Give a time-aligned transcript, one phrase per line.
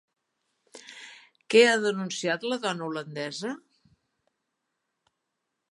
[1.53, 3.53] Què ha denunciat la dona holandesa?